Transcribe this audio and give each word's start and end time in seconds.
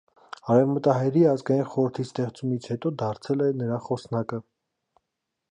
Արևմտահայերի 0.51 1.21
ազգային 1.33 1.67
խորհրդի 1.73 2.07
ստեղծումից 2.07 2.67
հետո 2.73 2.93
դարձել 3.03 3.45
է 3.51 3.53
նրա 3.61 3.79
խոսնակը։ 3.91 4.43